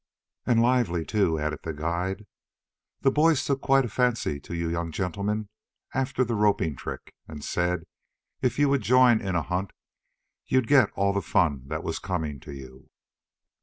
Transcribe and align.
"And 0.47 0.63
lively, 0.63 1.05
too," 1.05 1.37
added 1.37 1.59
the 1.61 1.73
guide. 1.73 2.25
"The 3.01 3.11
boys 3.11 3.45
took 3.45 3.61
quite 3.61 3.85
a 3.85 3.87
fancy 3.87 4.39
to 4.39 4.55
you 4.55 4.67
young 4.67 4.91
gentlemen 4.91 5.47
after 5.93 6.23
the 6.23 6.33
roping 6.33 6.75
trick, 6.75 7.13
and 7.27 7.43
said 7.45 7.83
if 8.41 8.57
you 8.57 8.67
would 8.69 8.81
join 8.81 9.21
in 9.21 9.35
a 9.35 9.43
hunt, 9.43 9.69
you'd 10.47 10.65
get 10.67 10.89
all 10.95 11.13
the 11.13 11.21
fun 11.21 11.65
that 11.67 11.83
was 11.83 11.99
coming 11.99 12.39
to 12.39 12.51
you." 12.51 12.89